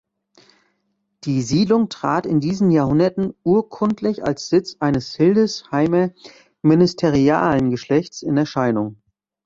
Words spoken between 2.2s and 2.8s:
in diesen